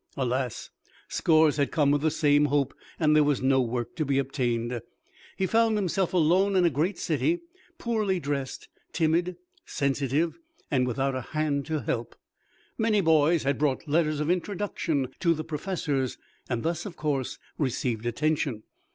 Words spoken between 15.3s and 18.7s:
the professors, and thus of course received attention.